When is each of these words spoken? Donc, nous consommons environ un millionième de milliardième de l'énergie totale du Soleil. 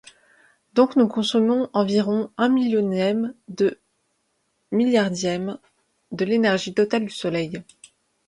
Donc, 0.73 0.95
nous 0.95 1.07
consommons 1.07 1.69
environ 1.73 2.31
un 2.37 2.49
millionième 2.49 3.35
de 3.49 3.79
milliardième 4.71 5.59
de 6.11 6.25
l'énergie 6.25 6.73
totale 6.73 7.03
du 7.05 7.11
Soleil. 7.11 7.61